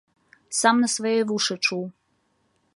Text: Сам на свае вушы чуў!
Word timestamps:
Сам 0.59 0.75
на 0.85 0.89
свае 0.95 1.13
вушы 1.33 1.55
чуў! 1.65 1.85